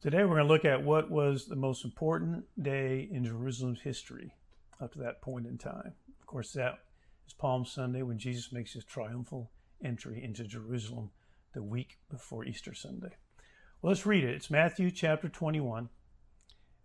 [0.00, 4.32] Today we're going to look at what was the most important day in Jerusalem's history
[4.80, 5.92] up to that point in time.
[6.20, 6.78] Of course, that
[7.26, 9.50] is Palm Sunday when Jesus makes his triumphal
[9.82, 11.10] entry into Jerusalem
[11.52, 13.16] the week before Easter Sunday.
[13.82, 14.36] Well, let's read it.
[14.36, 15.88] It's Matthew chapter 21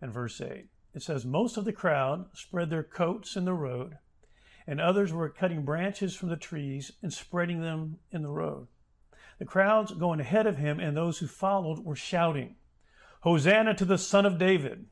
[0.00, 0.66] and verse 8.
[0.92, 3.96] It says, Most of the crowd spread their coats in the road,
[4.66, 8.66] and others were cutting branches from the trees and spreading them in the road.
[9.38, 12.56] The crowds going ahead of him and those who followed were shouting,
[13.24, 14.84] Hosanna to the Son of David.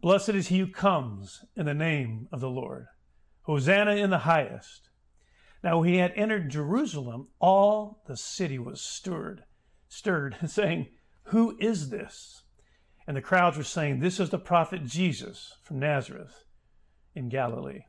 [0.00, 2.86] Blessed is he who comes in the name of the Lord.
[3.42, 4.90] Hosanna in the highest.
[5.62, 9.44] Now, when he had entered Jerusalem, all the city was stirred,
[9.88, 10.88] stirred, saying,
[11.26, 12.42] Who is this?
[13.06, 16.42] And the crowds were saying, This is the prophet Jesus from Nazareth
[17.14, 17.82] in Galilee.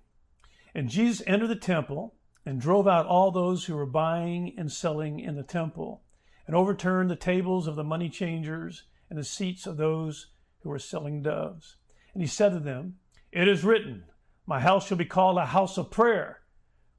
[0.75, 2.13] And Jesus entered the temple
[2.45, 6.03] and drove out all those who were buying and selling in the temple,
[6.45, 10.27] and overturned the tables of the money changers and the seats of those
[10.61, 11.77] who were selling doves.
[12.13, 12.95] And he said to them,
[13.31, 14.03] It is written,
[14.45, 16.41] My house shall be called a house of prayer,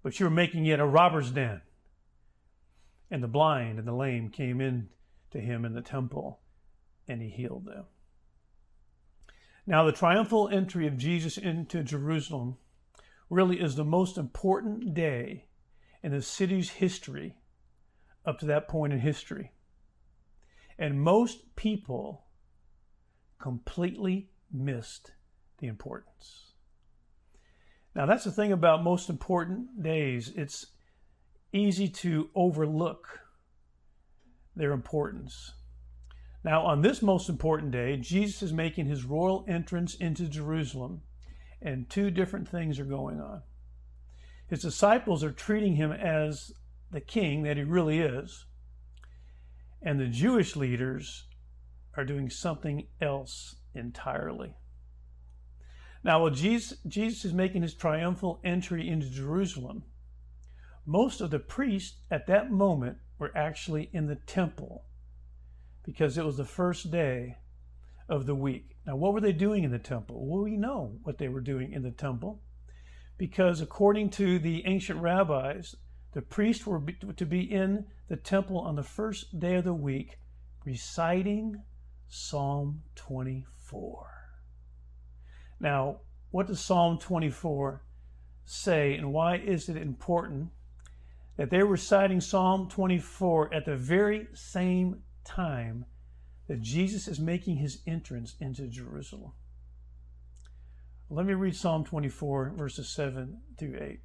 [0.03, 1.61] but you're making it a robber's den.
[3.11, 4.89] And the blind and the lame came in
[5.31, 6.41] to him in the temple,
[7.07, 7.85] and he healed them.
[9.67, 12.57] Now, the triumphal entry of Jesus into Jerusalem
[13.29, 15.45] really is the most important day
[16.03, 17.37] in the city's history
[18.25, 19.53] up to that point in history.
[20.79, 22.25] And most people
[23.39, 25.13] completely missed
[25.59, 26.53] the importance.
[27.95, 30.33] Now, that's the thing about most important days.
[30.37, 30.67] It's
[31.53, 33.21] easy to overlook
[34.55, 35.53] their importance.
[36.45, 41.03] Now, on this most important day, Jesus is making his royal entrance into Jerusalem,
[41.61, 43.43] and two different things are going on.
[44.47, 46.53] His disciples are treating him as
[46.91, 48.47] the king that he really is,
[49.83, 51.27] and the Jewish leaders
[51.97, 54.55] are doing something else entirely.
[56.05, 59.83] Now, while Jesus, Jesus is making his triumphal entry into Jerusalem,
[60.87, 64.85] most of the priests at that moment were actually in the temple
[65.85, 67.37] because it was the first day
[68.09, 68.77] of the week.
[68.87, 70.27] Now, what were they doing in the temple?
[70.27, 72.43] Well, we know what they were doing in the temple
[73.19, 75.75] because according to the ancient rabbis,
[76.19, 76.83] the priests were
[77.17, 80.19] to be in the temple on the first day of the week
[80.65, 81.63] reciting
[82.09, 84.11] Psalm 24.
[85.61, 86.01] Now,
[86.33, 87.85] what does Psalm 24
[88.45, 90.49] say, and why is it important
[91.37, 95.85] that they're reciting Psalm 24 at the very same time
[96.49, 99.35] that Jesus is making his entrance into Jerusalem?
[101.11, 104.01] Let me read Psalm 24, verses 7 through 8.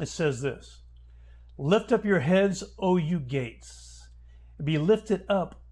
[0.00, 0.80] It says this
[1.58, 4.08] Lift up your heads, O you gates.
[4.62, 5.62] Be lifted up,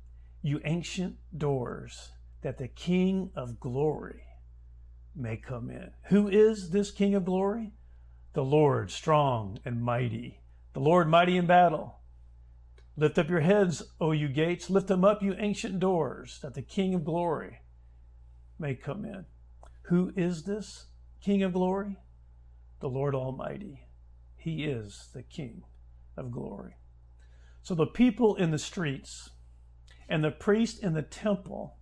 [0.41, 4.23] you ancient doors, that the King of glory
[5.15, 5.91] may come in.
[6.05, 7.73] Who is this King of glory?
[8.33, 10.41] The Lord, strong and mighty,
[10.73, 11.97] the Lord, mighty in battle.
[12.97, 14.71] Lift up your heads, O you gates.
[14.71, 17.61] Lift them up, you ancient doors, that the King of glory
[18.59, 19.27] may come in.
[19.89, 20.87] Who is this
[21.21, 21.99] King of glory?
[22.81, 23.83] The Lord Almighty.
[24.34, 25.65] He is the King
[26.17, 26.77] of glory.
[27.63, 29.31] So the people in the streets
[30.09, 31.79] and the priest in the temple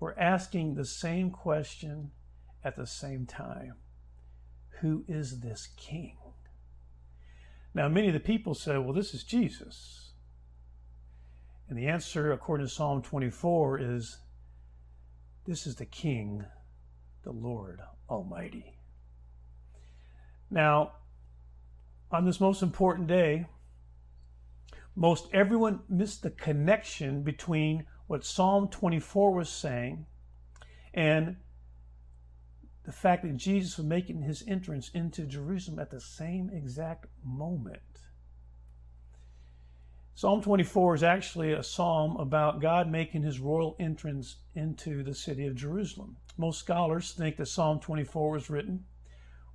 [0.00, 2.10] were asking the same question
[2.64, 3.74] at the same time
[4.80, 6.16] Who is this king?
[7.74, 10.12] Now, many of the people said, Well, this is Jesus.
[11.68, 14.18] And the answer, according to Psalm 24, is
[15.46, 16.44] This is the King,
[17.22, 17.80] the Lord
[18.10, 18.76] Almighty.
[20.50, 20.92] Now,
[22.12, 23.46] on this most important day,
[24.94, 30.04] most everyone missed the connection between what Psalm 24 was saying
[30.92, 31.36] and
[32.84, 37.80] the fact that Jesus was making his entrance into Jerusalem at the same exact moment.
[40.14, 45.46] Psalm 24 is actually a psalm about God making his royal entrance into the city
[45.46, 46.16] of Jerusalem.
[46.36, 48.84] Most scholars think that Psalm 24 was written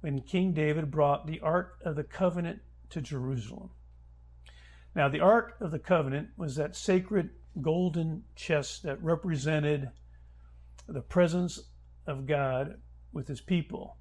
[0.07, 2.61] when King David brought the Ark of the Covenant
[2.91, 3.71] to Jerusalem.
[4.95, 7.31] Now, the Ark of the Covenant was that sacred
[7.61, 9.89] golden chest that represented
[10.87, 11.59] the presence
[12.05, 12.75] of God
[13.11, 13.97] with his people.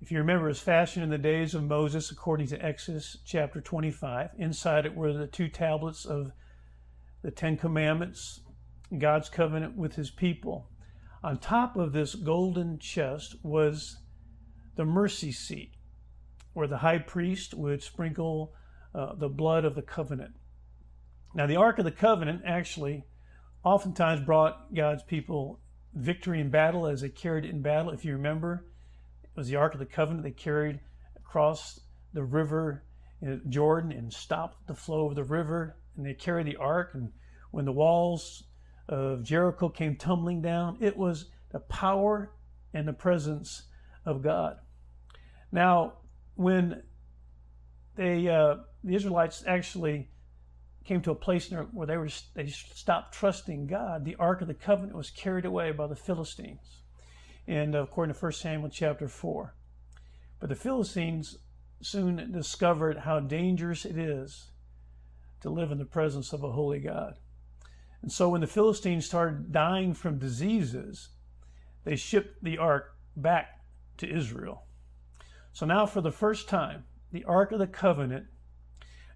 [0.00, 3.60] If you remember, it was fashioned in the days of Moses, according to Exodus chapter
[3.60, 4.30] 25.
[4.38, 6.32] Inside it were the two tablets of
[7.20, 8.40] the Ten Commandments,
[8.96, 10.70] God's covenant with his people.
[11.22, 13.98] On top of this golden chest was
[14.76, 15.74] the mercy seat,
[16.52, 18.54] where the high priest would sprinkle
[18.94, 20.34] uh, the blood of the covenant.
[21.34, 23.04] Now, the Ark of the Covenant actually
[23.64, 25.60] oftentimes brought God's people
[25.92, 27.90] victory in battle as they carried it in battle.
[27.90, 28.66] If you remember,
[29.24, 30.80] it was the Ark of the Covenant they carried
[31.16, 31.80] across
[32.12, 32.84] the river
[33.48, 35.76] Jordan and stopped the flow of the river.
[35.96, 36.90] And they carried the ark.
[36.94, 37.12] And
[37.50, 38.44] when the walls
[38.88, 42.32] of Jericho came tumbling down, it was the power
[42.72, 43.62] and the presence
[44.04, 44.56] of God.
[45.54, 45.92] Now,
[46.34, 46.82] when
[47.94, 50.10] they uh, the Israelites actually
[50.84, 54.54] came to a place where they were they stopped trusting God, the Ark of the
[54.54, 56.82] Covenant was carried away by the Philistines,
[57.46, 59.54] and according to 1 Samuel chapter four.
[60.40, 61.38] But the Philistines
[61.80, 64.50] soon discovered how dangerous it is
[65.40, 67.20] to live in the presence of a holy God.
[68.02, 71.10] And so when the Philistines started dying from diseases,
[71.84, 73.60] they shipped the ark back
[73.98, 74.63] to Israel.
[75.54, 78.26] So now for the first time, the ark of the covenant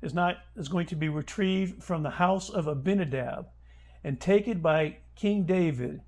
[0.00, 3.48] is not is going to be retrieved from the house of Abinadab
[4.04, 6.00] and taken by King David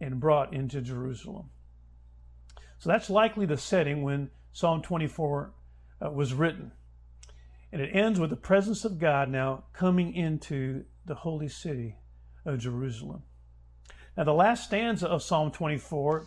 [0.00, 1.50] and brought into Jerusalem.
[2.78, 5.52] So that's likely the setting when Psalm 24
[6.00, 6.70] uh, was written.
[7.72, 11.96] And it ends with the presence of God now coming into the holy city
[12.44, 13.22] of Jerusalem.
[14.16, 16.26] Now, the last stanza of Psalm 24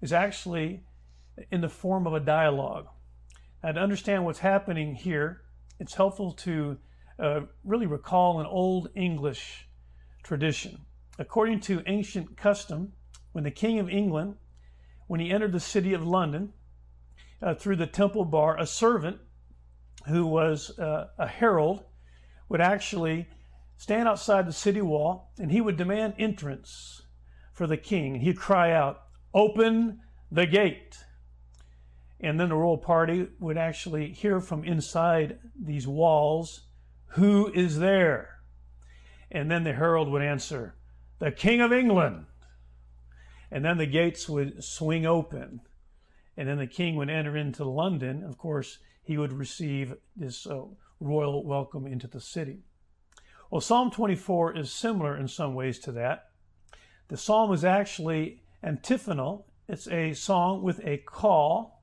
[0.00, 0.82] is actually
[1.52, 2.88] in the form of a dialogue.
[3.62, 5.42] Now, to understand what's happening here,
[5.78, 6.78] it's helpful to
[7.18, 9.68] uh, really recall an old English
[10.22, 10.84] tradition.
[11.18, 12.92] According to ancient custom,
[13.32, 14.36] when the King of England,
[15.06, 16.52] when he entered the city of London,
[17.42, 19.18] uh, through the temple bar, a servant
[20.06, 21.84] who was uh, a herald
[22.48, 23.26] would actually
[23.76, 27.02] stand outside the city wall and he would demand entrance
[27.52, 28.16] for the king.
[28.16, 29.02] He'd cry out,
[29.34, 30.00] Open
[30.30, 30.98] the gate.
[32.26, 36.62] And then the royal party would actually hear from inside these walls,
[37.10, 38.40] Who is there?
[39.30, 40.74] And then the herald would answer,
[41.20, 42.26] The King of England.
[43.48, 45.60] And then the gates would swing open
[46.36, 48.24] and then the king would enter into London.
[48.24, 50.62] Of course, he would receive this uh,
[50.98, 52.64] royal welcome into the city.
[53.52, 56.30] Well, Psalm 24 is similar in some ways to that.
[57.06, 61.75] The psalm is actually antiphonal, it's a song with a call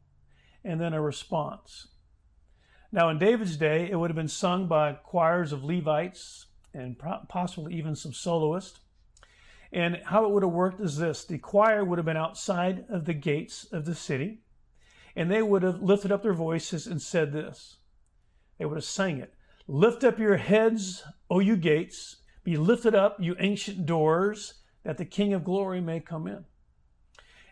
[0.64, 1.88] and then a response.
[2.92, 7.74] Now, in David's day, it would have been sung by choirs of Levites and possibly
[7.76, 8.80] even some soloists.
[9.72, 13.06] And how it would have worked is this the choir would have been outside of
[13.06, 14.42] the gates of the city,
[15.16, 17.78] and they would have lifted up their voices and said this.
[18.60, 19.34] They would have sang it
[19.68, 25.06] Lift up your heads, O you gates, be lifted up, you ancient doors, that the
[25.06, 26.44] King of glory may come in.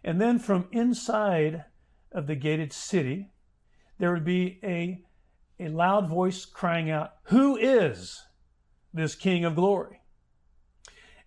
[0.04, 1.64] And then from inside
[2.12, 3.32] of the gated city,
[3.98, 5.04] there would be a,
[5.60, 8.24] a loud voice crying out, Who is
[8.94, 10.02] this King of glory?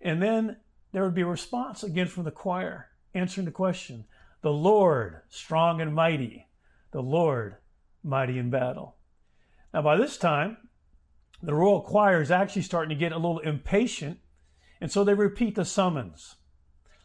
[0.01, 0.57] And then
[0.91, 4.05] there would be a response again from the choir answering the question
[4.41, 6.47] The Lord, strong and mighty,
[6.91, 7.57] the Lord,
[8.03, 8.97] mighty in battle.
[9.73, 10.57] Now, by this time,
[11.41, 14.19] the royal choir is actually starting to get a little impatient,
[14.79, 16.35] and so they repeat the summons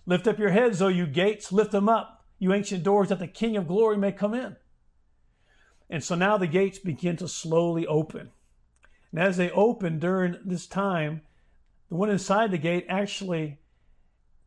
[0.07, 3.29] Lift up your heads, O you gates, lift them up, you ancient doors, that the
[3.29, 4.57] King of glory may come in.
[5.89, 8.31] And so now the gates begin to slowly open.
[9.13, 11.23] And as they open during this time,
[11.89, 13.61] the one inside the gate actually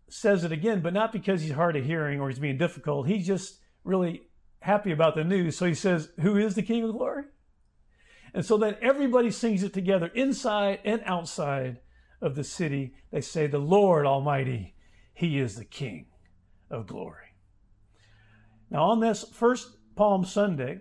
[0.09, 3.07] says it again, but not because he's hard of hearing or he's being difficult.
[3.07, 4.23] He's just really
[4.59, 5.57] happy about the news.
[5.57, 7.25] So he says, Who is the King of glory?
[8.33, 11.79] And so then everybody sings it together inside and outside
[12.21, 12.95] of the city.
[13.11, 14.75] They say, The Lord Almighty,
[15.13, 16.07] He is the King
[16.71, 17.22] of glory.
[18.73, 20.79] Now, on this first Palm Sunday,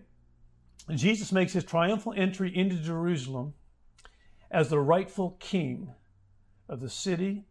[0.94, 3.52] Jesus makes his triumphal entry into Jerusalem
[4.50, 5.92] as the rightful king
[6.70, 7.44] of the city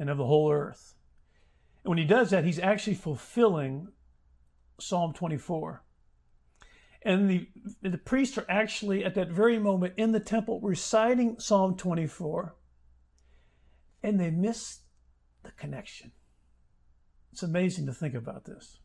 [0.00, 0.94] and of the whole earth.
[1.84, 3.92] And when he does that, he's actually fulfilling
[4.80, 5.84] Psalm 24.
[7.02, 7.48] And the,
[7.80, 12.56] the priests are actually at that very moment in the temple reciting Psalm 24,
[14.02, 14.80] and they miss
[15.44, 16.10] the connection.
[17.32, 18.78] It's amazing to think about this.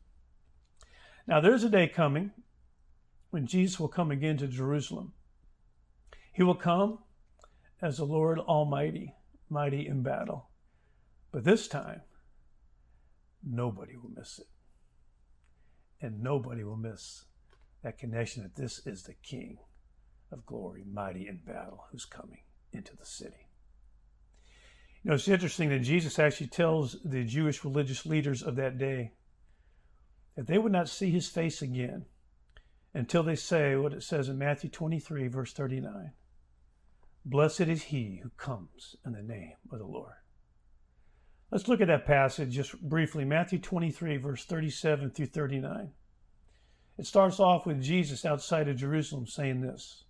[1.28, 2.32] Now, there's a day coming
[3.30, 5.14] when Jesus will come again to Jerusalem.
[6.34, 7.00] He will come
[7.82, 9.16] as the Lord Almighty,
[9.50, 10.50] mighty in battle.
[11.32, 12.02] But this time,
[13.44, 14.48] nobody will miss it.
[16.02, 17.26] And nobody will miss
[17.84, 19.58] that connection that this is the King
[20.32, 23.48] of glory, mighty in battle, who's coming into the city.
[25.04, 29.14] You know, it's interesting that Jesus actually tells the Jewish religious leaders of that day
[30.36, 32.06] that they would not see his face again
[32.94, 36.12] until they say what it says in Matthew 23, verse 39
[37.24, 40.14] Blessed is he who comes in the name of the Lord.
[41.52, 45.92] Let's look at that passage just briefly Matthew 23, verse 37 through 39.
[46.98, 50.06] It starts off with Jesus outside of Jerusalem saying this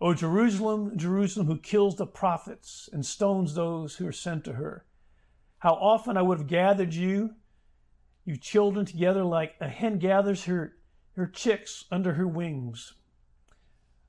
[0.00, 4.86] O Jerusalem, Jerusalem, who kills the prophets and stones those who are sent to her.
[5.58, 7.34] How often I would have gathered you,
[8.24, 10.76] you children, together like a hen gathers her,
[11.16, 12.94] her chicks under her wings,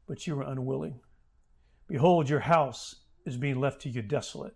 [0.08, 1.00] but you were unwilling.
[1.88, 4.56] Behold, your house is being left to you desolate.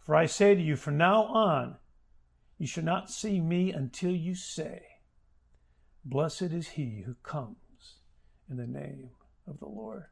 [0.00, 1.76] For I say to you, from now on,
[2.58, 4.82] you shall not see me until you say,
[6.04, 7.96] Blessed is he who comes
[8.50, 9.10] in the name
[9.46, 10.04] of the Lord.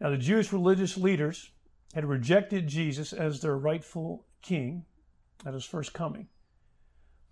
[0.00, 1.50] Now, the Jewish religious leaders
[1.94, 4.84] had rejected Jesus as their rightful king
[5.46, 6.28] at his first coming.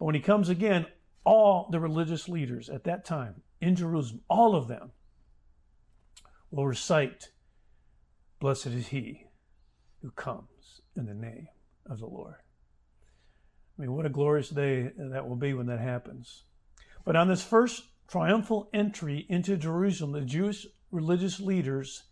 [0.03, 0.87] But when he comes again,
[1.23, 4.91] all the religious leaders at that time in Jerusalem, all of them,
[6.51, 7.31] will recite,
[8.41, 9.27] Blessed is he
[10.01, 11.47] who comes in the name
[11.87, 12.35] of the Lord.
[12.35, 16.47] I mean, what a glorious day that will be when that happens.
[17.05, 22.03] But on this first triumphal entry into Jerusalem, the Jewish religious leaders,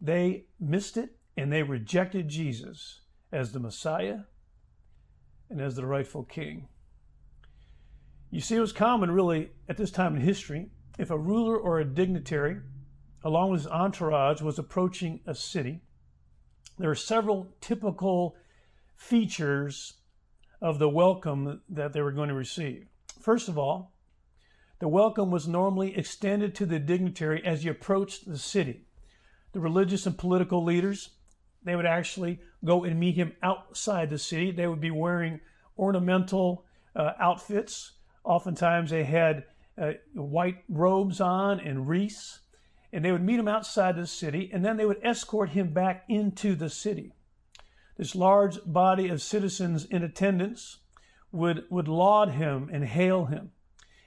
[0.00, 4.22] they missed it and they rejected Jesus as the Messiah
[5.48, 6.66] and as the rightful king.
[8.34, 10.66] You see, it was common, really, at this time in history,
[10.98, 12.58] if a ruler or a dignitary,
[13.22, 15.82] along with his entourage, was approaching a city,
[16.76, 18.34] there are several typical
[18.96, 20.00] features
[20.60, 22.88] of the welcome that they were going to receive.
[23.20, 23.94] First of all,
[24.80, 28.88] the welcome was normally extended to the dignitary as he approached the city.
[29.52, 31.10] The religious and political leaders,
[31.62, 34.50] they would actually go and meet him outside the city.
[34.50, 35.38] They would be wearing
[35.78, 36.64] ornamental
[36.96, 37.92] uh, outfits.
[38.24, 39.44] Oftentimes, they had
[39.76, 42.40] uh, white robes on and wreaths
[42.94, 46.04] and they would meet him outside the city, and then they would escort him back
[46.08, 47.12] into the city.
[47.96, 50.78] This large body of citizens in attendance
[51.32, 53.50] would, would laud him and hail him.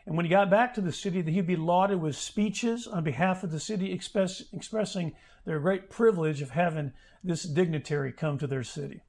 [0.06, 3.44] And when he got back to the city, he'd be lauded with speeches on behalf
[3.44, 8.64] of the city, express, expressing their great privilege of having this dignitary come to their
[8.64, 9.02] city.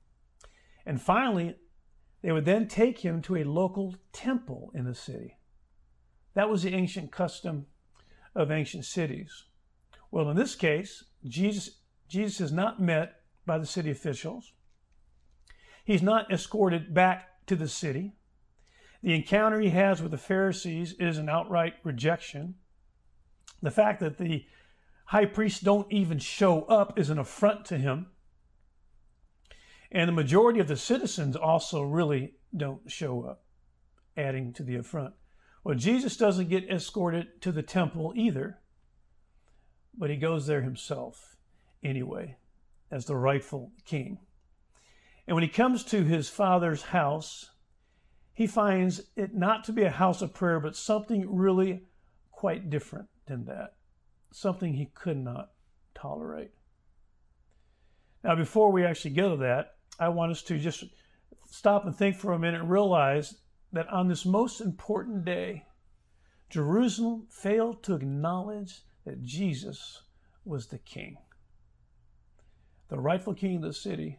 [0.85, 1.55] And finally,
[2.23, 5.39] they would then take him to a local temple in the city.
[6.35, 7.67] That was the ancient custom
[8.35, 9.45] of ancient cities.
[10.11, 14.53] Well, in this case, Jesus, Jesus is not met by the city officials.
[15.85, 18.15] He's not escorted back to the city.
[19.03, 22.57] The encounter he has with the Pharisees is an outright rejection.
[23.63, 24.45] The fact that the
[25.07, 28.09] high priests don't even show up is an affront to him.
[29.91, 33.43] And the majority of the citizens also really don't show up,
[34.17, 35.15] adding to the affront.
[35.65, 38.59] Well, Jesus doesn't get escorted to the temple either
[39.99, 41.37] but he goes there himself
[41.83, 42.37] anyway
[42.91, 44.19] as the rightful king.
[45.27, 47.51] And when he comes to his father's house,
[48.33, 51.83] he finds it not to be a house of prayer, but something really
[52.31, 53.75] quite different than that,
[54.33, 55.51] something he could not
[55.95, 56.53] tolerate.
[58.23, 60.85] Now, before we actually go to that, I want us to just
[61.51, 63.35] stop and think for a minute and realize
[63.73, 65.65] that on this most important day,
[66.51, 70.03] Jerusalem failed to acknowledge that Jesus
[70.45, 71.19] was the king.
[72.89, 74.19] The rightful king of the city,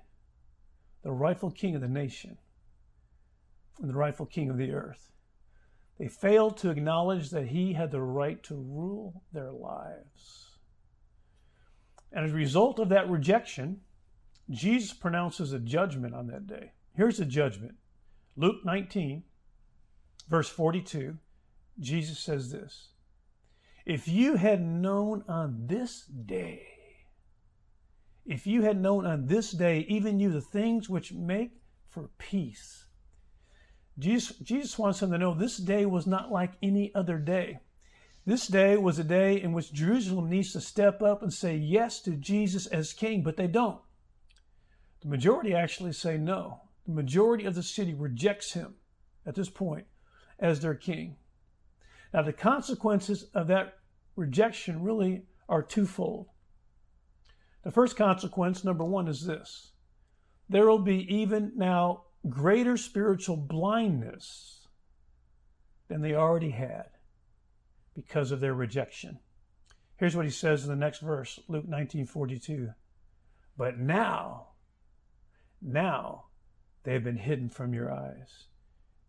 [1.01, 2.38] the rightful king of the nation,
[3.79, 5.12] and the rightful king of the earth.
[5.98, 10.57] They failed to acknowledge that he had the right to rule their lives.
[12.12, 13.81] And as a result of that rejection,
[14.49, 16.71] Jesus pronounces a judgment on that day.
[16.95, 17.75] Here's the judgment
[18.35, 19.23] Luke 19,
[20.27, 21.17] verse 42.
[21.79, 22.89] Jesus says this
[23.85, 26.67] if you had known on this day,
[28.25, 31.51] if you had known on this day, even you, the things which make
[31.89, 32.85] for peace.
[33.97, 37.59] Jesus, Jesus wants them to know this day was not like any other day.
[38.25, 41.99] This day was a day in which Jerusalem needs to step up and say yes
[42.01, 43.81] to Jesus as king, but they don't.
[45.01, 46.61] The majority actually say no.
[46.85, 48.75] The majority of the city rejects him
[49.25, 49.85] at this point
[50.39, 51.17] as their king.
[52.13, 53.77] Now, the consequences of that
[54.15, 56.27] rejection really are twofold.
[57.63, 59.71] The first consequence, number one, is this
[60.47, 64.67] there will be even now greater spiritual blindness
[65.87, 66.85] than they already had
[67.95, 69.19] because of their rejection.
[69.97, 72.73] Here's what he says in the next verse, Luke 19:42.
[73.57, 74.48] But now,
[75.61, 76.25] now
[76.83, 78.45] they've been hidden from your eyes.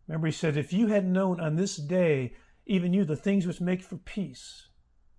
[0.06, 2.34] Remember, he said, If you had known on this day,
[2.66, 4.68] even you, the things which make for peace,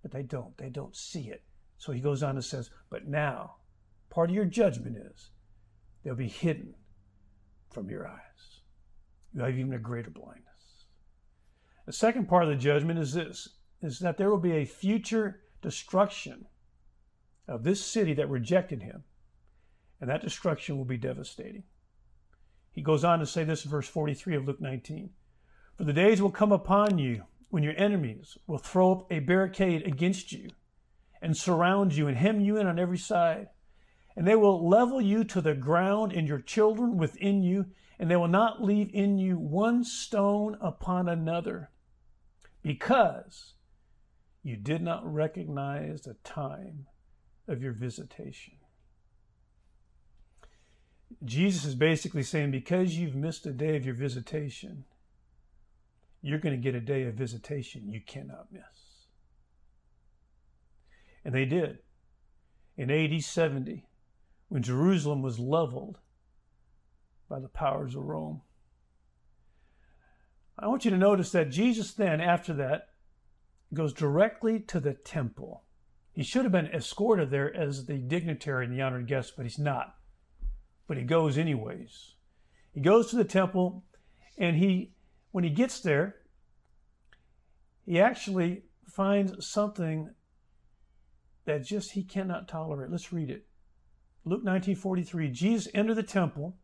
[0.02, 0.56] but they don't.
[0.58, 1.42] They don't see it.
[1.78, 3.56] So he goes on and says, But now,
[4.10, 5.30] part of your judgment is
[6.02, 6.74] they'll be hidden
[7.70, 8.60] from your eyes.
[9.34, 10.46] You have even a greater blindness.
[11.86, 13.48] The second part of the judgment is this
[13.80, 16.46] is that there will be a future destruction
[17.48, 19.02] of this city that rejected him,
[20.02, 21.62] and that destruction will be devastating.
[22.72, 25.10] He goes on to say this in verse 43 of Luke 19
[25.76, 29.86] For the days will come upon you when your enemies will throw up a barricade
[29.86, 30.50] against you
[31.22, 33.50] and surround you and hem you in on every side.
[34.16, 37.66] And they will level you to the ground and your children within you,
[37.96, 41.70] and they will not leave in you one stone upon another,
[42.60, 43.54] because
[44.42, 46.86] you did not recognize the time
[47.46, 48.54] of your visitation.
[51.24, 54.84] Jesus is basically saying, because you've missed a day of your visitation,
[56.20, 58.62] you're going to get a day of visitation you cannot miss.
[61.24, 61.78] And they did.
[62.76, 63.86] In AD 70,
[64.48, 65.98] when Jerusalem was leveled
[67.28, 68.42] by the powers of Rome.
[70.58, 72.88] I want you to notice that Jesus then, after that,
[73.72, 75.64] goes directly to the temple.
[76.12, 79.58] He should have been escorted there as the dignitary and the honored guest, but he's
[79.58, 79.94] not.
[80.86, 82.14] But he goes anyways.
[82.72, 83.84] He goes to the temple,
[84.38, 84.92] and he,
[85.30, 86.16] when he gets there,
[87.84, 90.10] he actually finds something
[91.44, 92.90] that just he cannot tolerate.
[92.90, 93.46] Let's read it.
[94.24, 96.56] Luke 19:43 Jesus entered the temple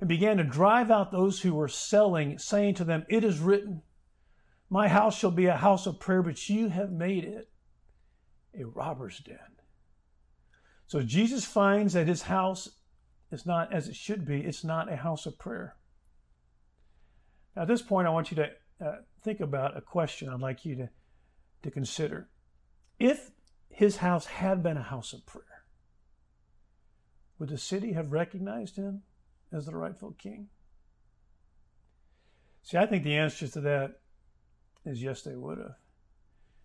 [0.00, 3.82] and began to drive out those who were selling, saying to them, "It is written,
[4.70, 7.50] my house shall be a house of prayer, but you have made it
[8.54, 9.57] a robber's den."
[10.88, 12.70] So Jesus finds that his house
[13.30, 14.40] is not as it should be.
[14.40, 15.76] It's not a house of prayer.
[17.54, 18.50] Now, at this point, I want you to
[18.84, 20.88] uh, think about a question I'd like you to,
[21.62, 22.28] to consider.
[22.98, 23.30] If
[23.68, 25.44] his house had been a house of prayer,
[27.38, 29.02] would the city have recognized him
[29.52, 30.48] as the rightful king?
[32.62, 34.00] See, I think the answer to that
[34.86, 35.76] is yes, they would have.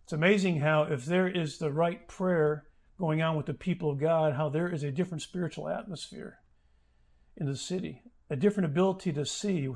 [0.05, 2.67] It's amazing how, if there is the right prayer
[2.99, 6.39] going on with the people of God, how there is a different spiritual atmosphere
[7.35, 9.67] in the city, a different ability to see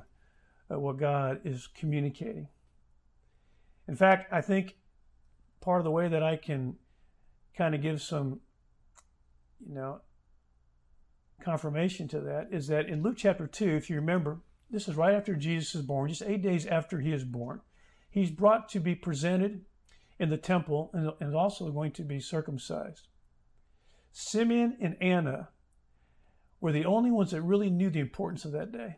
[0.72, 2.48] uh, what God is communicating.
[3.88, 4.76] In fact, I think
[5.62, 6.76] part of the way that I can
[7.58, 8.42] kind of give some,
[9.66, 10.02] you know,
[11.42, 15.16] confirmation to that is that in Luke chapter 2, if you remember, this is right
[15.16, 17.62] after Jesus is born, just eight days after he is born.
[18.10, 19.62] He's brought to be presented
[20.20, 23.08] in the temple and, and also going to be circumcised.
[24.12, 25.50] Simeon and Anna
[26.60, 28.98] were the only ones that really knew the importance of that day.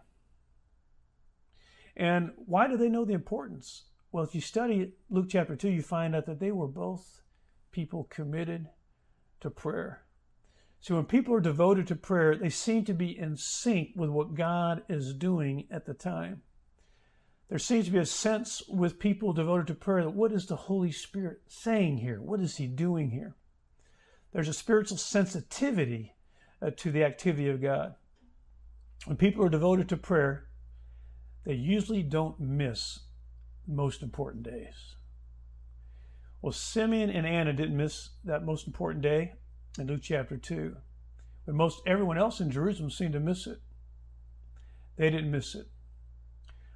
[1.95, 3.83] And why do they know the importance?
[4.11, 7.21] Well, if you study Luke chapter 2, you find out that they were both
[7.71, 8.67] people committed
[9.41, 10.03] to prayer.
[10.79, 14.35] So when people are devoted to prayer, they seem to be in sync with what
[14.35, 16.41] God is doing at the time.
[17.49, 20.55] There seems to be a sense with people devoted to prayer that what is the
[20.55, 22.21] Holy Spirit saying here?
[22.21, 23.35] What is He doing here?
[24.31, 26.13] There's a spiritual sensitivity
[26.61, 27.95] uh, to the activity of God.
[29.05, 30.49] When people are devoted to prayer,
[31.45, 32.99] they usually don't miss
[33.67, 34.95] most important days.
[36.41, 39.33] Well, Simeon and Anna didn't miss that most important day
[39.79, 40.75] in Luke chapter 2.
[41.45, 43.59] But most everyone else in Jerusalem seemed to miss it.
[44.97, 45.65] They didn't miss it.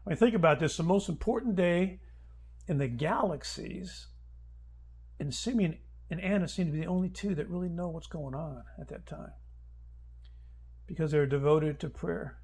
[0.07, 1.99] You think about this, the most important day
[2.67, 4.07] in the galaxies,
[5.19, 5.77] and Simeon
[6.09, 8.89] and Anna seem to be the only two that really know what's going on at
[8.89, 9.31] that time
[10.85, 12.39] because they're devoted to prayer.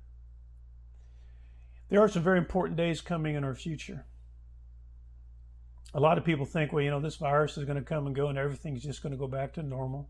[1.90, 4.06] There are some very important days coming in our future.
[5.94, 8.16] A lot of people think, well, you know, this virus is going to come and
[8.16, 10.10] go and everything's just going to go back to normal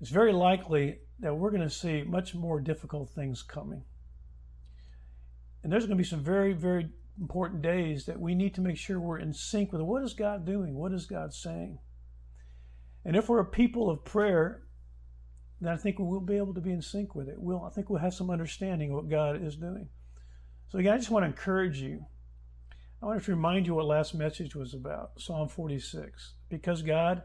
[0.00, 3.82] it's very likely that we're going to see much more difficult things coming.
[5.66, 8.76] And there's going to be some very, very important days that we need to make
[8.76, 10.76] sure we're in sync with what is God doing?
[10.76, 11.80] What is God saying?
[13.04, 14.62] And if we're a people of prayer,
[15.60, 17.34] then I think we'll be able to be in sync with it.
[17.36, 19.88] We'll, I think we'll have some understanding of what God is doing.
[20.68, 22.06] So again, I just want to encourage you.
[23.02, 26.34] I want to remind you what last message was about, Psalm 46.
[26.48, 27.24] Because God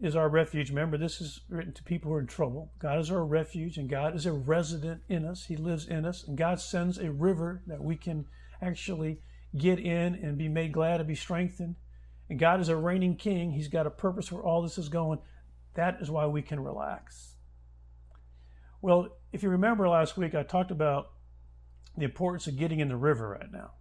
[0.00, 0.70] is our refuge.
[0.70, 2.72] Remember, this is written to people who are in trouble.
[2.78, 5.46] God is our refuge, and God is a resident in us.
[5.46, 8.26] He lives in us, and God sends a river that we can
[8.62, 9.20] actually
[9.56, 11.76] get in and be made glad and be strengthened.
[12.28, 13.52] And God is a reigning king.
[13.52, 15.18] He's got a purpose where all this is going.
[15.74, 17.34] That is why we can relax.
[18.80, 21.10] Well, if you remember last week, I talked about
[21.96, 23.72] the importance of getting in the river right now,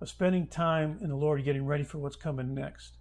[0.00, 2.96] of spending time in the Lord, getting ready for what's coming next.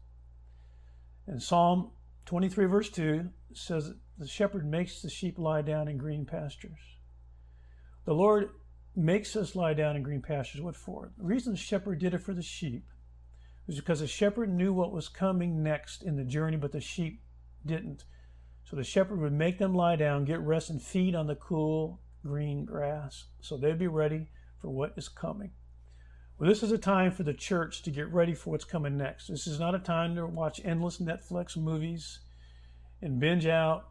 [1.26, 1.92] And Psalm
[2.28, 6.80] 23 verse 2 says the shepherd makes the sheep lie down in green pastures.
[8.06, 8.50] The Lord
[8.96, 10.62] makes us lie down in green pastures.
[10.62, 11.12] What for?
[11.18, 12.86] The reason the shepherd did it for the sheep
[13.66, 17.22] was because the shepherd knew what was coming next in the journey, but the sheep
[17.66, 18.04] didn't.
[18.64, 22.02] So the shepherd would make them lie down, get rest, and feed on the cool
[22.26, 24.28] green grass so they'd be ready
[24.60, 25.52] for what is coming.
[26.40, 29.26] Well, this is a time for the church to get ready for what's coming next.
[29.26, 32.20] This is not a time to watch endless Netflix movies
[33.02, 33.90] and binge out.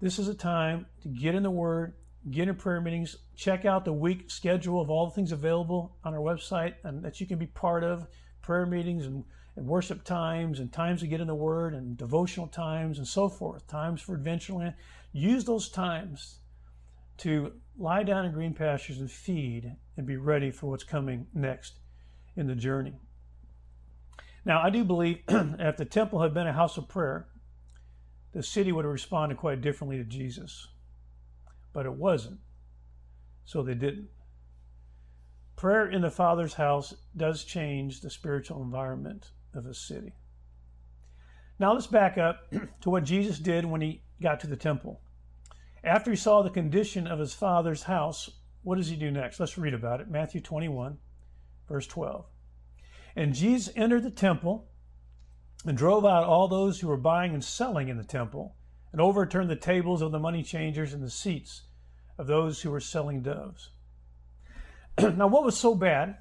[0.00, 1.92] This is a time to get in the Word,
[2.30, 6.14] get in prayer meetings, check out the week schedule of all the things available on
[6.14, 8.06] our website and that you can be part of
[8.40, 9.22] prayer meetings and,
[9.56, 13.28] and worship times and times to get in the Word and devotional times and so
[13.28, 14.74] forth, times for adventureland.
[15.12, 16.38] Use those times
[17.18, 21.81] to lie down in green pastures and feed and be ready for what's coming next
[22.36, 22.94] in the journey.
[24.44, 27.28] Now, I do believe if the temple had been a house of prayer,
[28.32, 30.68] the city would have responded quite differently to Jesus.
[31.72, 32.40] But it wasn't.
[33.44, 34.08] So they didn't.
[35.56, 40.14] Prayer in the Father's house does change the spiritual environment of a city.
[41.58, 45.00] Now let's back up to what Jesus did when he got to the temple.
[45.84, 48.30] After he saw the condition of his Father's house,
[48.62, 49.38] what does he do next?
[49.38, 50.10] Let's read about it.
[50.10, 50.98] Matthew 21,
[51.68, 52.24] verse 12.
[53.14, 54.68] And Jesus entered the temple
[55.64, 58.56] and drove out all those who were buying and selling in the temple,
[58.90, 61.62] and overturned the tables of the money changers and the seats
[62.18, 63.70] of those who were selling doves.
[64.98, 66.18] now, what was so bad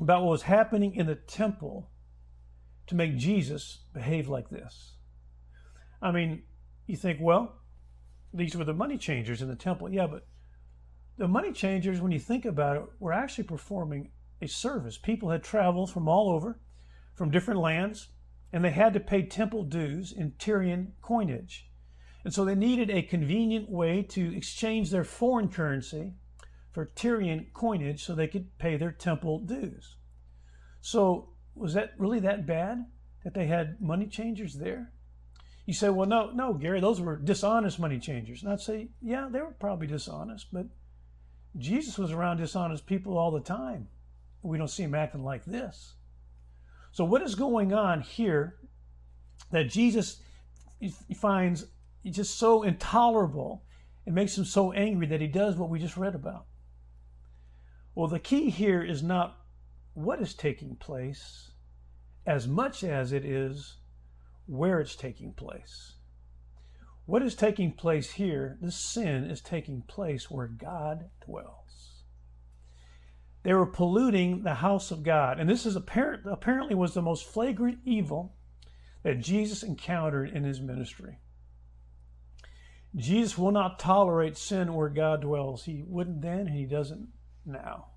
[0.00, 1.90] about what was happening in the temple
[2.88, 4.94] to make Jesus behave like this?
[6.02, 6.42] I mean,
[6.86, 7.60] you think, well,
[8.34, 9.88] these were the money changers in the temple.
[9.92, 10.26] Yeah, but
[11.16, 14.98] the money changers, when you think about it, were actually performing a service.
[14.98, 16.60] People had traveled from all over,
[17.14, 18.08] from different lands,
[18.52, 21.70] and they had to pay temple dues in Tyrian coinage.
[22.24, 26.14] And so they needed a convenient way to exchange their foreign currency
[26.72, 29.96] for Tyrian coinage so they could pay their temple dues.
[30.80, 32.84] So was that really that bad
[33.24, 34.92] that they had money changers there?
[35.64, 38.42] You say, well, no, no, Gary, those were dishonest money changers.
[38.42, 40.66] And I'd say, yeah, they were probably dishonest, but
[41.56, 43.88] Jesus was around dishonest people all the time.
[44.42, 45.94] We don't see him acting like this.
[46.92, 48.56] So, what is going on here
[49.50, 50.20] that Jesus
[51.14, 51.66] finds
[52.04, 53.64] just so intolerable
[54.06, 56.46] and makes him so angry that he does what we just read about?
[57.94, 59.38] Well, the key here is not
[59.94, 61.50] what is taking place
[62.26, 63.76] as much as it is
[64.46, 65.94] where it's taking place.
[67.06, 71.65] What is taking place here, this sin is taking place where God dwells.
[73.46, 75.38] They were polluting the house of God.
[75.38, 78.34] And this is apparent, apparently was the most flagrant evil
[79.04, 81.20] that Jesus encountered in his ministry.
[82.96, 85.62] Jesus will not tolerate sin where God dwells.
[85.62, 87.06] He wouldn't then, and he doesn't
[87.44, 87.90] now.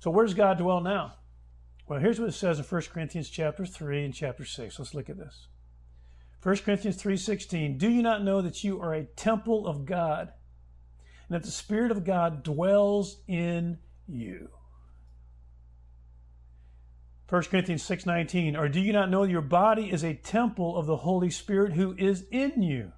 [0.00, 1.16] So where does God dwell now?
[1.86, 4.78] Well, here's what it says in 1 Corinthians chapter 3 and chapter 6.
[4.78, 5.48] Let's look at this.
[6.42, 10.32] 1 Corinthians 3:16 Do you not know that you are a temple of God
[11.28, 14.50] and that the spirit of God dwells in you.
[17.28, 20.98] 1 Corinthians 6:19 Or do you not know your body is a temple of the
[20.98, 22.92] Holy Spirit who is in you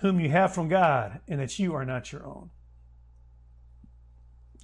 [0.00, 2.50] whom you have from God and that you are not your own.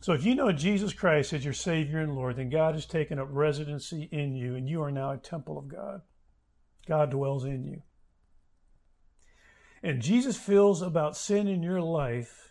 [0.01, 3.19] So if you know Jesus Christ as your savior and Lord then God has taken
[3.19, 6.03] up residency in you and you are now a temple of God.
[6.87, 7.83] God dwells in you.
[9.83, 12.46] And Jesus feels about sin in your life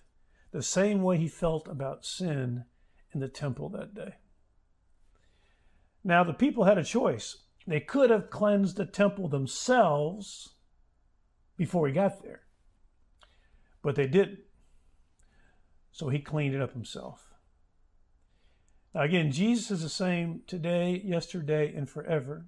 [0.56, 2.63] the same way he felt about sin
[3.13, 4.13] in the temple that day.
[6.02, 7.39] Now, the people had a choice.
[7.68, 10.54] They could have cleansed the temple themselves
[11.58, 12.44] before he got there,
[13.84, 14.39] but they didn't.
[15.91, 17.34] So he cleaned it up himself.
[18.94, 22.46] Now, again, Jesus is the same today, yesterday, and forever.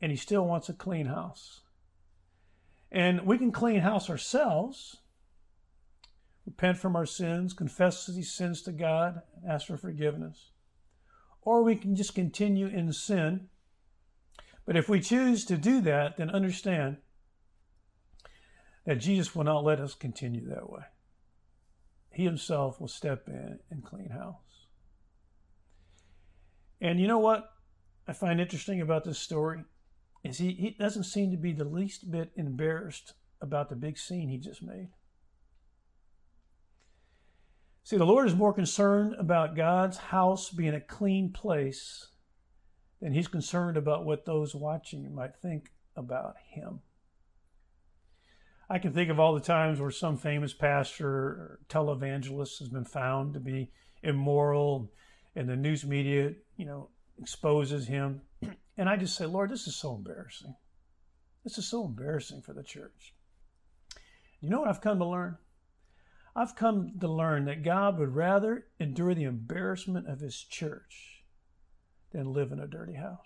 [0.00, 1.62] And he still wants a clean house.
[2.92, 4.99] And we can clean house ourselves
[6.50, 10.50] repent from our sins, confess these sins to God, ask for forgiveness.
[11.42, 13.48] Or we can just continue in sin.
[14.66, 16.96] But if we choose to do that, then understand
[18.84, 20.82] that Jesus will not let us continue that way.
[22.12, 24.66] He himself will step in and clean house.
[26.80, 27.48] And you know what
[28.08, 29.62] I find interesting about this story
[30.24, 34.28] is he, he doesn't seem to be the least bit embarrassed about the big scene
[34.28, 34.88] he just made.
[37.82, 42.08] See, the Lord is more concerned about God's house being a clean place
[43.00, 46.80] than he's concerned about what those watching might think about him.
[48.68, 52.84] I can think of all the times where some famous pastor or televangelist has been
[52.84, 54.92] found to be immoral
[55.34, 58.22] and the news media, you know, exposes him.
[58.78, 60.54] And I just say, Lord, this is so embarrassing.
[61.44, 63.12] This is so embarrassing for the church.
[64.40, 65.36] You know what I've come to learn?
[66.34, 71.24] I've come to learn that God would rather endure the embarrassment of his church
[72.12, 73.18] than live in a dirty house.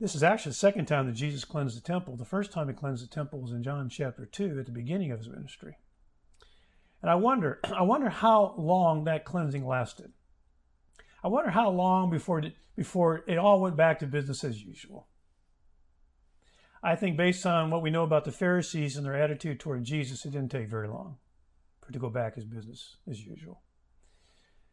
[0.00, 2.16] This is actually the second time that Jesus cleansed the temple.
[2.16, 5.12] The first time he cleansed the temple was in John chapter 2 at the beginning
[5.12, 5.76] of his ministry.
[7.00, 10.12] And I wonder, I wonder how long that cleansing lasted.
[11.22, 12.42] I wonder how long before
[12.74, 15.06] before it all went back to business as usual.
[16.82, 20.24] I think based on what we know about the Pharisees and their attitude toward Jesus,
[20.24, 21.18] it didn't take very long
[21.80, 23.62] for to go back as business as usual.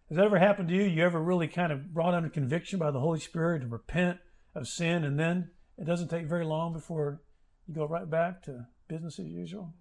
[0.07, 0.83] Has that ever happened to you?
[0.83, 4.17] You ever really kind of brought under conviction by the Holy Spirit to repent
[4.55, 7.21] of sin, and then it doesn't take very long before
[7.67, 9.75] you go right back to business as usual?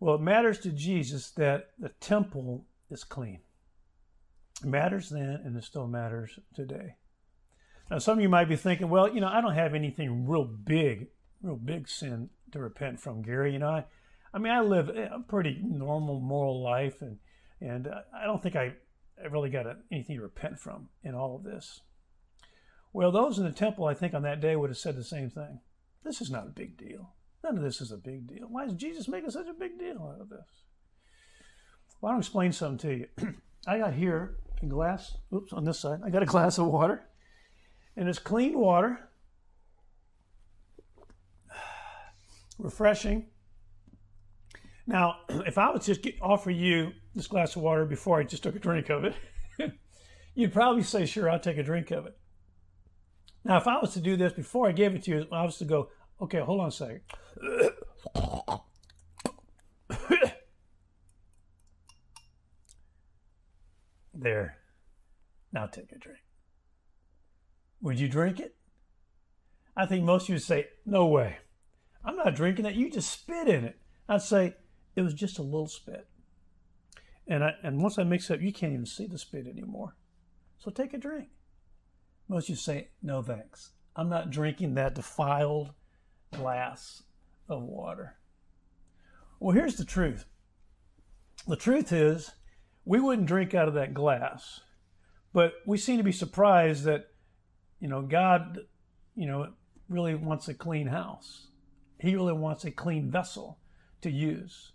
[0.00, 3.40] Well, it matters to Jesus that the temple is clean.
[4.62, 6.96] It matters then, and it still matters today.
[7.90, 10.44] Now, some of you might be thinking, well, you know, I don't have anything real
[10.44, 11.08] big,
[11.42, 13.52] real big sin to repent from, Gary.
[13.52, 13.84] You know, I,
[14.32, 17.18] I mean, I live a pretty normal moral life, and
[17.60, 18.74] and uh, I don't think I,
[19.22, 21.80] I really got anything to repent from in all of this.
[22.92, 25.28] Well, those in the temple, I think, on that day would have said the same
[25.28, 25.60] thing.
[26.04, 27.14] This is not a big deal.
[27.42, 28.46] None of this is a big deal.
[28.48, 30.64] Why is Jesus making such a big deal out of this?
[32.00, 33.34] Well, I'll explain something to you.
[33.66, 37.06] I got here a glass, oops, on this side, I got a glass of water
[37.96, 39.08] and it's clean water,
[42.58, 43.26] refreshing.
[44.86, 48.42] Now, if I was just get, offer you this glass of water before I just
[48.42, 49.14] took a drink of it,
[50.34, 52.16] you'd probably say, "Sure, I'll take a drink of it."
[53.44, 55.58] Now, if I was to do this before I gave it to you, I was
[55.58, 57.00] to go, "Okay, hold on a second.
[64.14, 64.56] there.
[65.52, 66.18] Now take a drink.
[67.84, 68.56] Would you drink it?
[69.76, 71.36] I think most of you would say, No way.
[72.02, 72.76] I'm not drinking that.
[72.76, 73.78] You just spit in it.
[74.08, 74.56] I'd say,
[74.96, 76.08] It was just a little spit.
[77.28, 79.96] And, I, and once I mix it up, you can't even see the spit anymore.
[80.56, 81.28] So take a drink.
[82.26, 83.72] Most of you say, No thanks.
[83.94, 85.72] I'm not drinking that defiled
[86.32, 87.02] glass
[87.50, 88.16] of water.
[89.38, 90.24] Well, here's the truth
[91.46, 92.30] the truth is,
[92.86, 94.60] we wouldn't drink out of that glass,
[95.34, 97.10] but we seem to be surprised that
[97.80, 98.60] you know, God,
[99.14, 99.48] you know,
[99.88, 101.48] really wants a clean house.
[101.98, 103.58] He really wants a clean vessel
[104.00, 104.72] to use.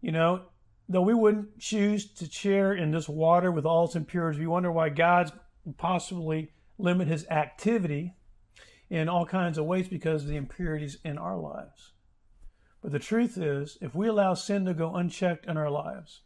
[0.00, 0.42] You know,
[0.88, 4.70] though we wouldn't choose to share in this water with all its impurities, we wonder
[4.70, 5.32] why God's
[5.76, 8.14] possibly limit his activity
[8.88, 11.92] in all kinds of ways because of the impurities in our lives.
[12.80, 16.22] But the truth is, if we allow sin to go unchecked in our lives,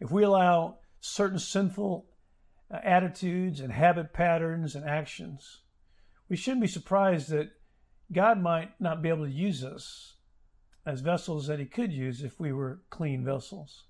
[0.00, 2.06] if we allow certain sinful
[2.70, 5.60] Uh, attitudes and habit patterns and actions,
[6.28, 7.50] we shouldn't be surprised that
[8.12, 10.14] God might not be able to use us
[10.84, 13.84] as vessels that He could use if we were clean vessels.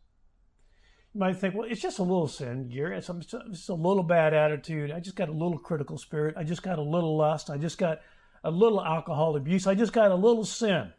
[1.15, 2.97] You might think, well, it's just a little sin, Gary.
[2.99, 4.93] It's a little bad attitude.
[4.93, 6.37] I just got a little critical spirit.
[6.37, 7.51] I just got a little lust.
[7.51, 8.01] I just got
[8.45, 9.67] a little alcohol abuse.
[9.67, 10.93] I just got a little sin.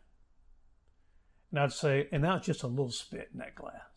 [1.52, 3.89] And I'd say, and that's just a little spit in that glass.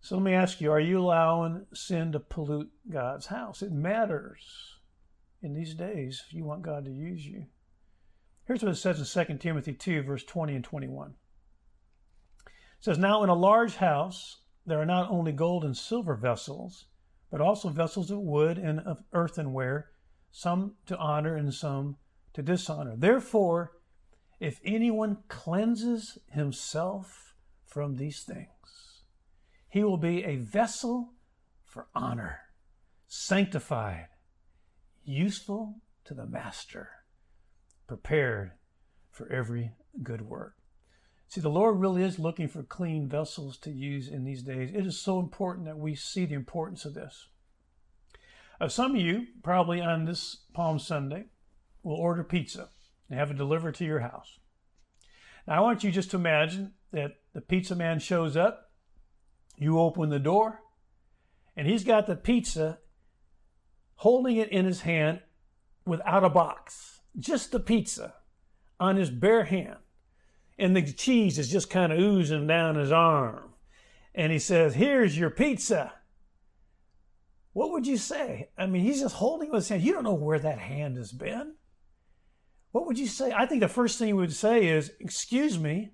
[0.00, 3.62] So let me ask you are you allowing sin to pollute God's house?
[3.62, 4.76] It matters
[5.42, 7.46] in these days if you want God to use you.
[8.46, 11.14] Here's what it says in 2 Timothy 2, verse 20 and 21.
[12.46, 16.86] It says, Now in a large house there are not only gold and silver vessels,
[17.30, 19.90] but also vessels of wood and of earthenware,
[20.30, 21.96] some to honor and some
[22.32, 22.94] to dishonor.
[22.96, 23.72] Therefore,
[24.40, 27.34] if anyone cleanses himself
[27.66, 28.48] from these things,
[29.68, 31.12] he will be a vessel
[31.64, 32.40] for honor,
[33.06, 34.08] sanctified,
[35.04, 36.88] useful to the master,
[37.86, 38.52] prepared
[39.10, 40.54] for every good work.
[41.28, 44.70] See, the Lord really is looking for clean vessels to use in these days.
[44.72, 47.28] It is so important that we see the importance of this.
[48.58, 51.26] Uh, some of you, probably on this Palm Sunday,
[51.82, 52.70] will order pizza
[53.10, 54.38] and have it delivered to your house.
[55.46, 58.67] Now, I want you just to imagine that the pizza man shows up
[59.60, 60.62] you open the door,
[61.56, 62.78] and he's got the pizza
[63.96, 65.20] holding it in his hand
[65.84, 68.14] without a box, just the pizza
[68.78, 69.76] on his bare hand.
[70.58, 73.54] And the cheese is just kind of oozing down his arm.
[74.14, 75.92] And he says, Here's your pizza.
[77.52, 78.50] what would you say?
[78.56, 79.82] I mean, he's just holding with his hand.
[79.82, 81.54] You don't know where that hand has been.
[82.72, 83.32] What would you say?
[83.32, 85.90] I think the first thing he would say is, Excuse me,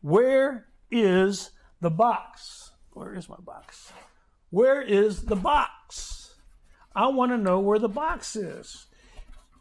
[0.00, 1.50] where is
[1.80, 2.72] the box?
[2.94, 3.92] Where is my box?
[4.50, 6.34] Where is the box?
[6.94, 8.86] I want to know where the box is.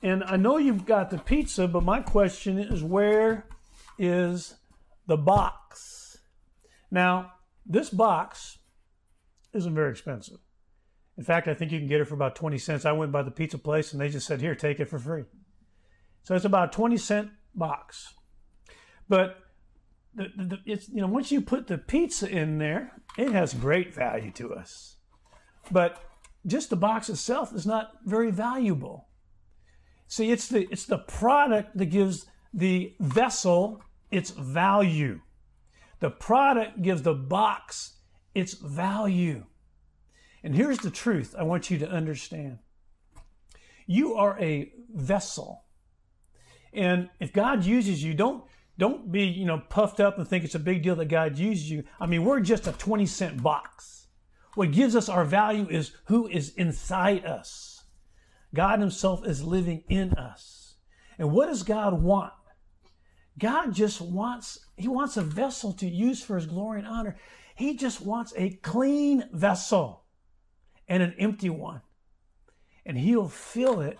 [0.02, 3.46] And I know you've got the pizza, but my question is, Where
[3.98, 4.56] is
[5.08, 6.18] the box?
[6.92, 7.32] Now,
[7.66, 8.58] this box
[9.54, 10.40] isn't very expensive.
[11.18, 12.86] In fact, I think you can get it for about 20 cents.
[12.86, 15.24] I went by the pizza place and they just said, here, take it for free.
[16.24, 18.14] So it's about a 20 cent box.
[19.08, 19.38] But
[20.16, 23.94] the, the, it's, you know, once you put the pizza in there, it has great
[23.94, 24.98] value to us.
[25.72, 26.02] But
[26.46, 29.08] just the box itself is not very valuable.
[30.08, 35.22] See, it's the, it's the product that gives the vessel its value.
[36.00, 37.98] The product gives the box
[38.36, 39.46] its value.
[40.44, 42.60] And here's the truth I want you to understand
[43.86, 45.66] you are a vessel.
[46.74, 48.44] And if God uses you, don't
[48.78, 51.70] don't be, you know, puffed up and think it's a big deal that God uses
[51.70, 51.84] you.
[52.00, 54.08] I mean, we're just a 20 cent box.
[54.56, 57.84] What gives us our value is who is inside us.
[58.54, 60.76] God Himself is living in us.
[61.18, 62.34] And what does God want?
[63.40, 67.18] God just wants, He wants a vessel to use for His glory and honor.
[67.56, 70.04] He just wants a clean vessel
[70.88, 71.82] and an empty one.
[72.86, 73.98] And he'll fill it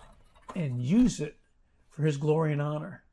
[0.54, 1.36] and use it
[1.90, 3.03] for his glory and honor.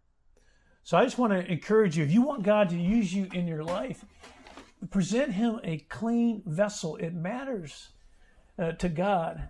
[0.84, 3.48] So I just want to encourage you if you want God to use you in
[3.48, 4.04] your life,
[4.90, 6.96] present him a clean vessel.
[6.98, 7.90] It matters
[8.58, 9.50] uh, to God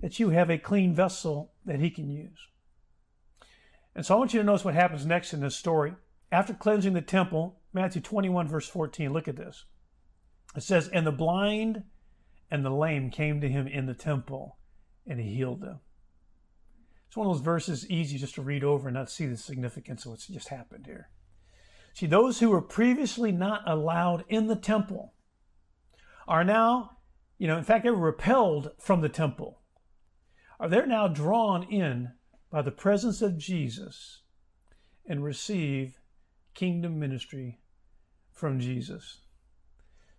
[0.00, 2.48] that you have a clean vessel that he can use.
[3.94, 5.94] And so I want you to notice what happens next in this story.
[6.32, 9.64] After cleansing the temple, Matthew 21, verse 14, look at this.
[10.56, 11.84] It says, And the blind
[12.50, 14.56] and the lame came to him in the temple,
[15.06, 15.80] and he healed them.
[17.10, 20.04] It's one of those verses easy just to read over and not see the significance
[20.04, 21.08] of what's just happened here.
[21.92, 25.14] See, those who were previously not allowed in the temple
[26.28, 26.98] are now,
[27.36, 29.60] you know, in fact, they were repelled from the temple.
[30.60, 32.12] Are they now drawn in
[32.48, 34.22] by the presence of Jesus
[35.04, 35.98] and receive
[36.54, 37.58] kingdom ministry
[38.30, 39.22] from Jesus?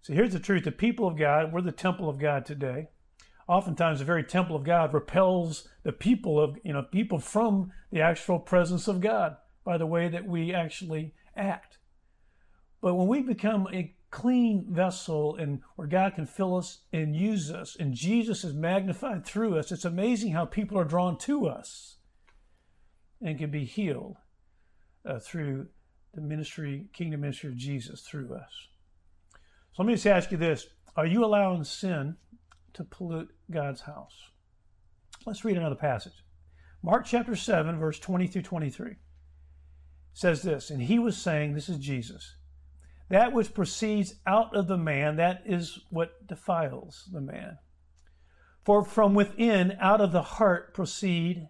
[0.02, 2.90] So here's the truth the people of God, we're the temple of God today.
[3.48, 8.02] Oftentimes, the very temple of God repels the people of, you know, people from the
[8.02, 11.78] actual presence of God by the way that we actually act.
[12.82, 17.52] But when we become a clean vessel and where God can fill us and use
[17.52, 21.98] us, and Jesus is magnified through us, it's amazing how people are drawn to us
[23.22, 24.18] and can be healed
[25.06, 25.68] uh, through
[26.14, 28.68] the ministry, kingdom ministry of Jesus through us.
[29.74, 32.18] So let me just ask you this Are you allowing sin
[32.74, 34.16] to pollute God's house?
[35.26, 36.24] Let's read another passage.
[36.84, 38.96] Mark chapter 7, verse 20 through 23
[40.14, 42.36] says this, and he was saying, This is Jesus,
[43.10, 47.58] that which proceeds out of the man, that is what defiles the man.
[48.64, 51.48] For from within, out of the heart, proceed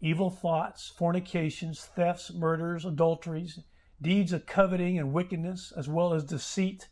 [0.00, 3.60] evil thoughts, fornications, thefts, murders, adulteries,
[4.00, 6.88] deeds of coveting and wickedness, as well as deceit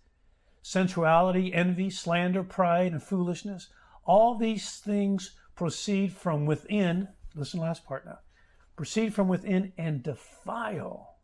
[0.64, 3.68] sensuality, envy, slander, pride, and foolishness.
[4.06, 7.08] All these things proceed from within.
[7.34, 8.20] Listen last part now.
[8.74, 11.18] Proceed from within and defile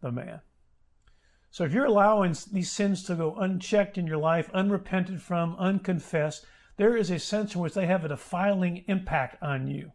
[0.00, 0.40] the man.
[1.52, 6.44] So if you're allowing these sins to go unchecked in your life, unrepented from, unconfessed,
[6.78, 9.92] there is a sense in which they have a defiling impact on you.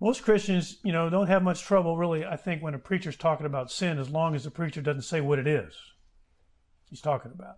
[0.00, 3.44] Most Christians, you know, don't have much trouble really, I think, when a preacher's talking
[3.44, 5.76] about sin as long as the preacher doesn't say what it is
[6.92, 7.56] he's talking about.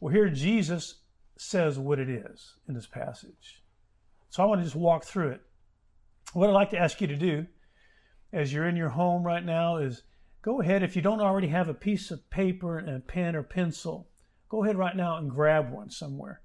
[0.00, 1.02] Well, here Jesus
[1.36, 3.62] says what it is in this passage.
[4.30, 5.42] So I want to just walk through it.
[6.32, 7.46] What I'd like to ask you to do
[8.32, 10.04] as you're in your home right now is
[10.40, 13.42] go ahead, if you don't already have a piece of paper and a pen or
[13.42, 14.08] pencil,
[14.48, 16.40] go ahead right now and grab one somewhere.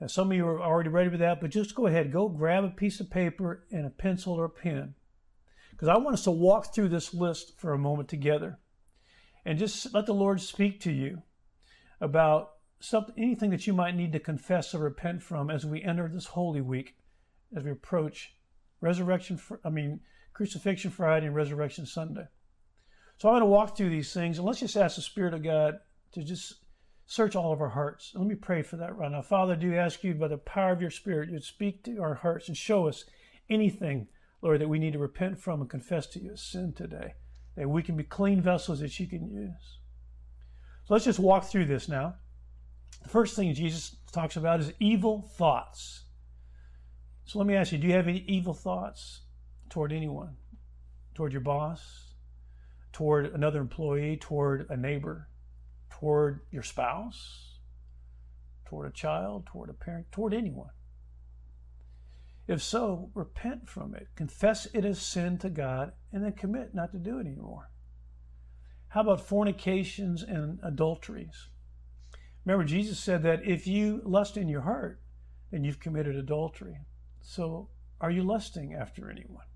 [0.00, 2.64] Now, some of you are already ready for that, but just go ahead, go grab
[2.64, 4.94] a piece of paper and a pencil or a pen.
[5.70, 8.58] Because I want us to walk through this list for a moment together
[9.44, 11.22] and just let the Lord speak to you
[12.00, 16.08] about something, anything that you might need to confess or repent from as we enter
[16.08, 16.96] this Holy Week,
[17.54, 18.34] as we approach
[18.80, 20.00] Resurrection, I mean,
[20.32, 22.26] Crucifixion Friday and Resurrection Sunday.
[23.18, 25.42] So I'm going to walk through these things, and let's just ask the Spirit of
[25.42, 25.78] God
[26.12, 26.54] to just
[27.06, 28.12] search all of our hearts.
[28.14, 29.22] Let me pray for that right now.
[29.22, 32.14] Father, I do ask you by the power of your Spirit, you'd speak to our
[32.14, 33.04] hearts and show us
[33.48, 34.08] anything,
[34.42, 37.14] Lord, that we need to repent from and confess to you as sin today
[37.56, 39.78] that we can be clean vessels that you can use.
[40.84, 42.14] So let's just walk through this now.
[43.02, 46.04] The first thing Jesus talks about is evil thoughts.
[47.24, 49.22] So let me ask you do you have any evil thoughts
[49.70, 50.36] toward anyone?
[51.14, 52.14] Toward your boss?
[52.92, 54.16] Toward another employee?
[54.16, 55.28] Toward a neighbor?
[55.90, 57.58] Toward your spouse?
[58.66, 59.46] Toward a child?
[59.46, 60.10] Toward a parent?
[60.12, 60.70] Toward anyone?
[62.46, 66.92] If so, repent from it, confess it as sin to God, and then commit not
[66.92, 67.68] to do it anymore.
[68.88, 71.48] How about fornications and adulteries?
[72.44, 75.00] Remember, Jesus said that if you lust in your heart,
[75.50, 76.78] then you've committed adultery.
[77.20, 77.68] So,
[78.00, 79.46] are you lusting after anyone?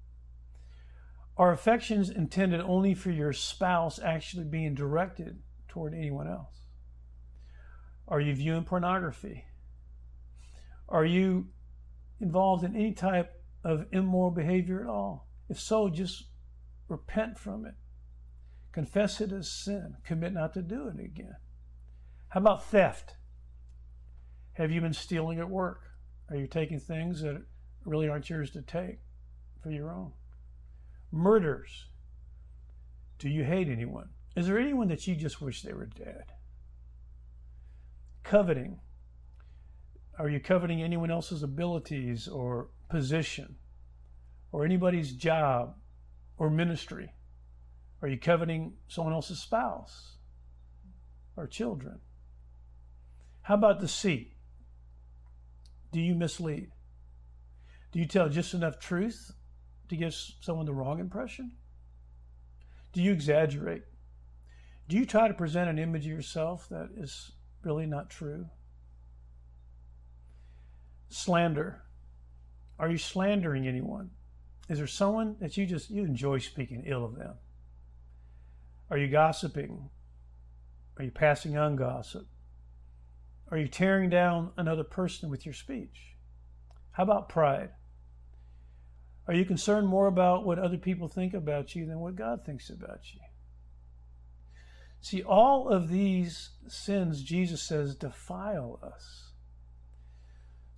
[1.37, 5.39] Are affections intended only for your spouse actually being directed
[5.69, 6.63] toward anyone else?
[8.09, 9.45] Are you viewing pornography?
[10.89, 11.49] Are you
[12.21, 15.29] involved in any type of immoral behavior at all?
[15.49, 16.25] If so, just
[16.89, 17.75] repent from it.
[18.73, 19.97] Confess it as sin.
[20.05, 21.37] Commit not to do it again.
[22.29, 23.17] How about theft?
[24.55, 25.83] Have you been stealing at work?
[26.31, 27.43] Are you taking things that
[27.85, 28.99] really aren't yours to take
[29.63, 30.13] for your own?
[31.11, 31.87] Murders.
[33.19, 34.11] Do you hate anyone?
[34.37, 36.25] Is there anyone that you just wish they were dead?
[38.23, 38.81] Coveting.
[40.19, 43.57] Are you coveting anyone else's abilities or position
[44.53, 45.77] or anybody's job
[46.39, 47.13] or ministry?
[48.01, 50.17] Are you coveting someone else's spouse
[51.37, 52.01] or children?
[53.43, 54.33] How about deceit?
[55.93, 56.71] Do you mislead?
[57.93, 59.33] Do you tell just enough truth
[59.89, 61.53] to give someone the wrong impression?
[62.93, 63.83] Do you exaggerate?
[64.89, 67.33] Do you try to present an image of yourself that is
[67.63, 68.47] really not true?
[71.09, 71.83] Slander.
[72.79, 74.11] Are you slandering anyone?
[74.69, 77.35] Is there someone that you just you enjoy speaking ill of them?
[78.91, 79.91] Are you gossiping?
[80.99, 82.27] Are you passing on gossip?
[83.51, 86.17] Are you tearing down another person with your speech?
[86.93, 87.71] How about pride?
[89.27, 92.69] Are you concerned more about what other people think about you than what God thinks
[92.71, 93.21] about you?
[95.01, 99.28] See, all of these sins, Jesus says, defile us.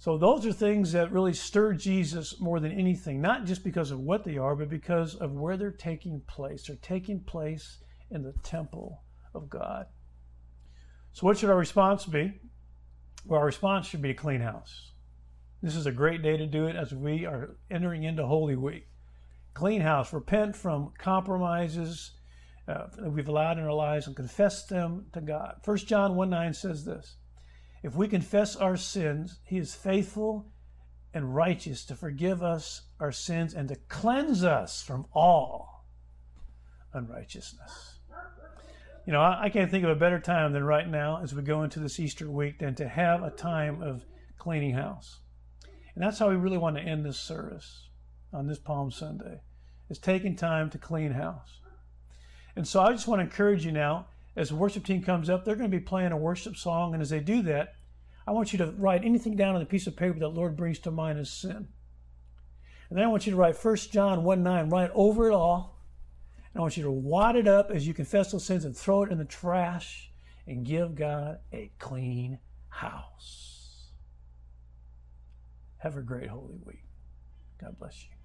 [0.01, 4.01] So those are things that really stir Jesus more than anything, not just because of
[4.01, 6.66] what they are, but because of where they're taking place.
[6.66, 9.03] They're taking place in the temple
[9.34, 9.84] of God.
[11.12, 12.32] So what should our response be?
[13.26, 14.92] Well, our response should be a clean house.
[15.62, 18.88] This is a great day to do it as we are entering into Holy Week.
[19.53, 20.14] Clean house.
[20.14, 22.12] Repent from compromises
[22.66, 25.57] uh, that we've allowed in our lives and confess them to God.
[25.62, 27.16] 1 John 1 9 says this
[27.83, 30.47] if we confess our sins, he is faithful
[31.14, 35.87] and righteous to forgive us our sins and to cleanse us from all
[36.93, 37.97] unrighteousness.
[39.07, 41.62] You know, I, can't think of a better time than right now as we go
[41.62, 44.05] into this Easter week than to have a time of
[44.39, 45.20] cleaning house.
[45.95, 47.89] And that's how we really want to end this service
[48.33, 49.41] on this Palm Sunday,
[49.89, 51.61] is taking time to clean house.
[52.55, 54.07] And so I just want to encourage you now
[54.41, 56.95] as the worship team comes up, they're going to be playing a worship song.
[56.95, 57.74] And as they do that,
[58.26, 60.78] I want you to write anything down on the piece of paper that Lord brings
[60.80, 61.68] to mind as sin.
[62.88, 65.78] And then I want you to write 1 John 1 9, write over it all.
[66.55, 69.03] And I want you to wad it up as you confess those sins and throw
[69.03, 70.11] it in the trash
[70.47, 72.38] and give God a clean
[72.68, 73.91] house.
[75.78, 76.84] Have a great Holy Week.
[77.61, 78.20] God bless you.